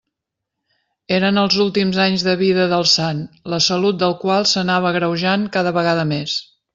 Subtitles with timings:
[1.17, 3.21] Eren els últims anys de vida del sant,
[3.55, 6.35] la salut del qual s'anava agreujant cada vegada més.